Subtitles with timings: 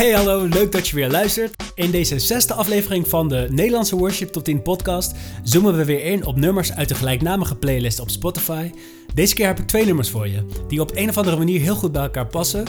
[0.00, 1.72] Hey hallo, leuk dat je weer luistert.
[1.74, 6.26] In deze zesde aflevering van de Nederlandse Worship Top 10 podcast zoomen we weer in
[6.26, 8.70] op nummers uit de gelijknamige playlist op Spotify.
[9.14, 11.74] Deze keer heb ik twee nummers voor je, die op een of andere manier heel
[11.74, 12.64] goed bij elkaar passen,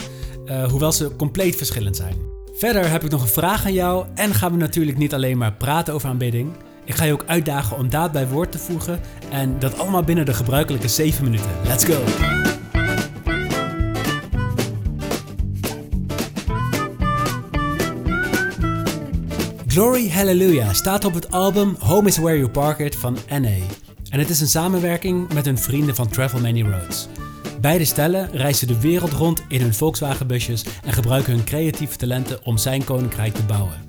[0.46, 2.16] uh, hoewel ze compleet verschillend zijn.
[2.54, 5.54] Verder heb ik nog een vraag aan jou en gaan we natuurlijk niet alleen maar
[5.54, 6.52] praten over aanbidding.
[6.86, 10.26] Ik ga je ook uitdagen om daad bij woord te voegen en dat allemaal binnen
[10.26, 11.52] de gebruikelijke 7 minuten.
[11.64, 12.61] Let's go!
[19.72, 23.58] Glory Hallelujah staat op het album Home is Where You Park It van NA.
[24.10, 27.08] En het is een samenwerking met hun vrienden van Travel Many Roads.
[27.62, 32.58] Beide stellen reizen de wereld rond in hun Volkswagenbusjes en gebruiken hun creatieve talenten om
[32.58, 33.86] zijn koninkrijk te bouwen.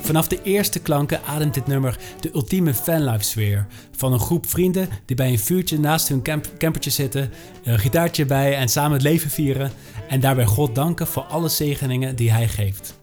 [0.00, 4.88] Vanaf de eerste klanken ademt dit nummer de ultieme fanlife sfeer van een groep vrienden
[5.04, 7.30] die bij een vuurtje naast hun camp campertje zitten,
[7.64, 9.72] een gitaartje bij en samen het leven vieren
[10.08, 13.02] en daarbij God danken voor alle zegeningen die hij geeft.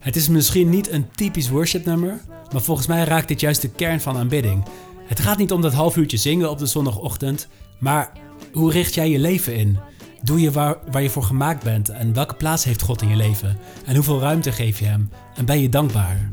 [0.00, 2.20] Het is misschien niet een typisch worship nummer,
[2.52, 4.64] maar volgens mij raakt dit juist de kern van aanbidding.
[5.06, 8.12] Het gaat niet om dat half uurtje zingen op de zondagochtend, maar
[8.52, 9.78] hoe richt jij je leven in?
[10.22, 13.16] Doe je waar, waar je voor gemaakt bent en welke plaats heeft God in je
[13.16, 13.58] leven?
[13.86, 15.10] En hoeveel ruimte geef je hem?
[15.34, 16.30] En ben je dankbaar?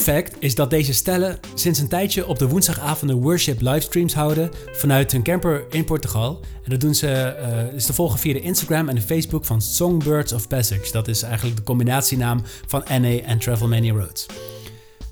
[0.00, 5.12] Fact is dat deze stellen sinds een tijdje op de woensdagavonden worship livestreams houden vanuit
[5.12, 6.40] hun camper in Portugal.
[6.64, 7.36] En dat doen ze
[7.68, 10.92] uh, is te volgen via de Instagram en de Facebook van Songbirds of Passage.
[10.92, 14.26] Dat is eigenlijk de combinatienaam van NA en Travel Many Roads.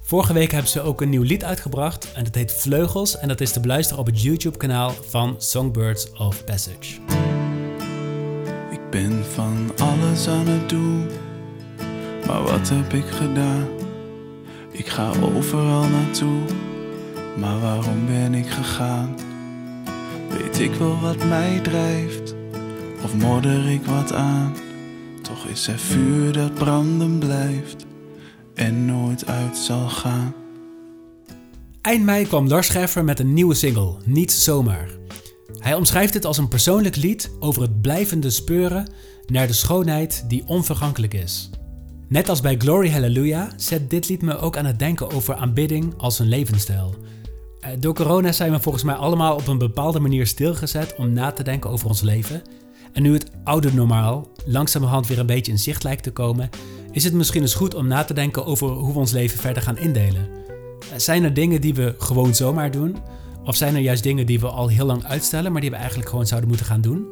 [0.03, 3.41] Vorige week hebben ze ook een nieuw lied uitgebracht en dat heet Vleugels en dat
[3.41, 7.01] is te beluisteren op het YouTube kanaal van Songbirds of Passage.
[8.71, 11.07] Ik ben van alles aan het doen,
[12.27, 13.78] maar wat heb ik gedaan?
[14.79, 16.41] Ik ga overal naartoe,
[17.39, 19.17] maar waarom ben ik gegaan?
[20.29, 22.35] Weet ik wel wat mij drijft,
[23.05, 24.55] of modder ik wat aan?
[25.23, 27.87] Toch is er vuur dat branden blijft
[28.55, 30.35] en nooit uit zal gaan.
[31.81, 34.89] Eind mei kwam Lars Scheffer met een nieuwe single, Niet Zomaar.
[35.59, 38.89] Hij omschrijft het als een persoonlijk lied over het blijvende speuren
[39.27, 41.51] naar de schoonheid die onvergankelijk is.
[42.09, 45.95] Net als bij Glory Hallelujah zet dit lied me ook aan het denken over aanbidding
[45.97, 46.95] als een levensstijl.
[47.61, 51.31] Eh, door corona zijn we volgens mij allemaal op een bepaalde manier stilgezet om na
[51.33, 52.43] te denken over ons leven.
[52.93, 56.49] En nu het oude normaal langzamerhand weer een beetje in zicht lijkt te komen,
[56.93, 59.63] is het misschien eens goed om na te denken over hoe we ons leven verder
[59.63, 60.29] gaan indelen.
[60.93, 62.97] Eh, zijn er dingen die we gewoon zomaar doen?
[63.45, 66.09] Of zijn er juist dingen die we al heel lang uitstellen, maar die we eigenlijk
[66.09, 67.07] gewoon zouden moeten gaan doen?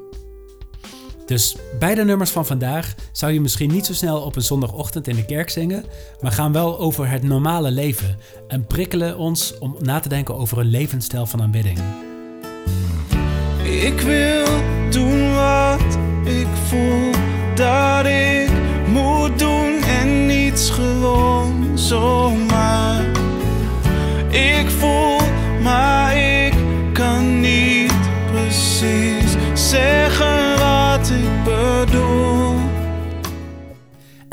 [1.27, 5.17] Dus beide nummers van vandaag zou je misschien niet zo snel op een zondagochtend in
[5.17, 5.85] de kerk zingen,
[6.21, 10.59] maar gaan wel over het normale leven en prikkelen ons om na te denken over
[10.59, 11.79] een levensstijl van aanbidding.
[13.63, 14.47] Ik wil
[14.91, 17.11] doen wat ik voel
[17.55, 18.51] dat ik
[18.89, 22.56] moet doen en niets gewoon zomaar.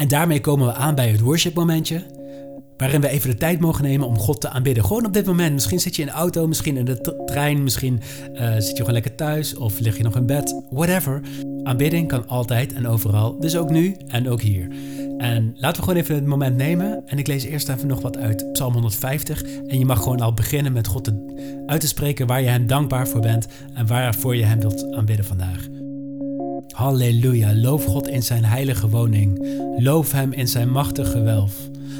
[0.04, 2.04] En daarmee komen we aan bij het worship momentje.
[2.78, 4.86] Waarin we even de tijd mogen nemen om God te aanbidden.
[4.86, 5.54] Gewoon op dit moment.
[5.54, 8.02] Misschien zit je in de auto, misschien in de trein, misschien
[8.34, 10.62] uh, zit je gewoon lekker thuis of lig je nog in bed.
[10.70, 11.22] Whatever.
[11.64, 13.40] Aanbidding kan altijd en overal.
[13.40, 14.68] Dus ook nu en ook hier.
[15.18, 17.02] En laten we gewoon even het moment nemen.
[17.06, 19.44] En ik lees eerst even nog wat uit Psalm 150.
[19.44, 22.68] En je mag gewoon al beginnen met God te, uit te spreken waar je hem
[22.68, 23.48] dankbaar voor bent.
[23.74, 25.68] En waarvoor je hem wilt aanbidden vandaag.
[26.74, 29.46] Halleluja, loof God in zijn heilige woning.
[29.78, 31.56] Loof Hem in zijn machtig gewelf.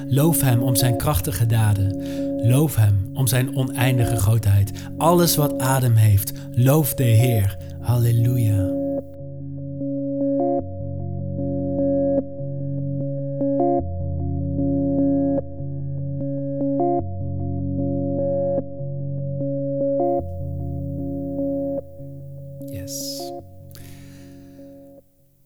[0.08, 2.02] Loof Hem om zijn krachtige daden.
[2.48, 4.72] Loof Hem om zijn oneindige grootheid.
[4.98, 7.58] Alles wat adem heeft, loof de Heer.
[7.80, 8.83] Halleluja.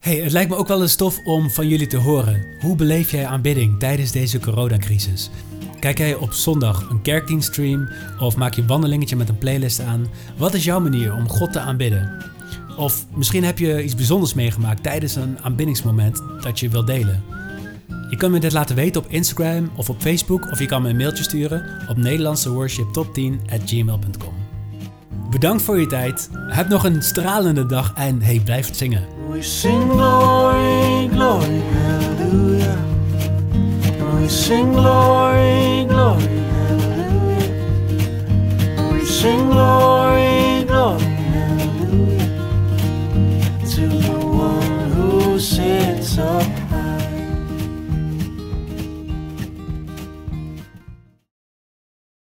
[0.08, 2.46] Hey, het lijkt me ook wel een stof om van jullie te horen.
[2.60, 5.30] Hoe beleef jij aanbidding tijdens deze coronacrisis?
[5.80, 7.88] Kijk jij op zondag een kerkdienststream
[8.20, 10.06] of maak je een wandelingetje met een playlist aan?
[10.36, 12.24] Wat is jouw manier om God te aanbidden?
[12.76, 17.24] Of misschien heb je iets bijzonders meegemaakt tijdens een aanbiddingsmoment dat je wilt delen.
[18.10, 20.88] Je kan me dit laten weten op Instagram of op Facebook of je kan me
[20.88, 24.34] een mailtje sturen op Nederlandse worship top 10 at gmail.com.
[25.30, 26.28] Bedankt voor je tijd.
[26.32, 29.17] Heb nog een stralende dag en hey, blijf zingen.
[29.28, 32.78] We sing glory, glory, hallelujah.
[34.16, 35.27] We sing glory.